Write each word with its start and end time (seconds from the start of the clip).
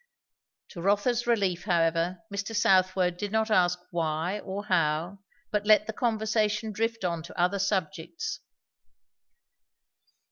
To 0.69 0.81
Rotha's 0.81 1.27
relief 1.27 1.65
however, 1.65 2.23
Mr. 2.33 2.55
Southwode 2.55 3.17
did 3.17 3.31
not 3.31 3.51
ask 3.51 3.77
why 3.91 4.39
or 4.39 4.65
how, 4.65 5.19
but 5.51 5.67
let 5.67 5.85
the 5.85 5.93
conversation 5.93 6.71
drift 6.71 7.03
on 7.05 7.21
to 7.21 7.39
other 7.39 7.59
subjects. 7.59 8.39